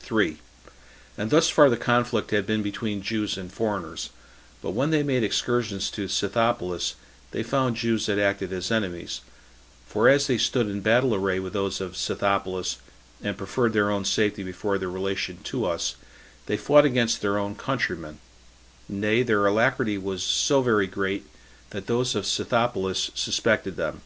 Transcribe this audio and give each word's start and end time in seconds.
3. 0.00 0.36
And 1.16 1.30
thus 1.30 1.48
far 1.48 1.70
the 1.70 1.78
conflict 1.78 2.30
had 2.30 2.44
been 2.44 2.62
between 2.62 3.00
Jews 3.00 3.38
and 3.38 3.50
foreigners; 3.50 4.10
but 4.60 4.72
when 4.72 4.90
they 4.90 5.02
made 5.02 5.24
excursions 5.24 5.90
to 5.92 6.08
Scythopolis, 6.08 6.94
they 7.30 7.42
found 7.42 7.76
Jew 7.76 7.96
that 8.00 8.18
acted 8.18 8.52
as 8.52 8.70
enemies; 8.70 9.22
for 9.86 10.06
as 10.10 10.26
they 10.26 10.36
stood 10.36 10.68
in 10.68 10.82
battle 10.82 11.14
array 11.14 11.40
with 11.40 11.54
those 11.54 11.80
of 11.80 11.96
Scythopolis, 11.96 12.76
and 13.22 13.38
preferred 13.38 13.72
their 13.72 13.90
own 13.90 14.04
safety 14.04 14.42
before 14.42 14.76
their 14.76 14.90
relation 14.90 15.38
to 15.44 15.64
us, 15.64 15.96
they 16.44 16.58
fought 16.58 16.84
against 16.84 17.22
their 17.22 17.38
own 17.38 17.54
countrymen; 17.54 18.18
nay, 18.90 19.22
their 19.22 19.46
alacrity 19.46 19.96
was 19.96 20.22
so 20.22 20.60
very 20.60 20.86
great, 20.86 21.24
that 21.70 21.86
those 21.86 22.14
of 22.14 22.26
Scythopolis 22.26 23.10
suspected 23.14 23.76
them. 23.76 24.02